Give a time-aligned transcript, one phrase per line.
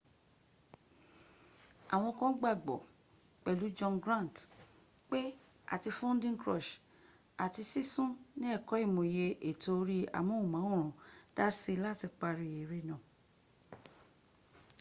[1.93, 2.77] àwọn kan gbàgbọ́
[3.43, 4.35] pẹ̀lú john grant
[5.09, 5.19] pé
[5.73, 6.69] àti funding crunch
[7.45, 10.95] àti sísún ní ẹ̀kọ́ ìmòye ètò orí amóhùnmáwòrán
[11.35, 13.01] dási láti parí eré náà